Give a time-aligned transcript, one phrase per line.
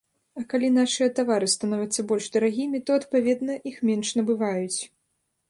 [0.39, 4.79] А калі нашыя тавары становяцца больш дарагімі, то, адпаведна, іх менш набываюць.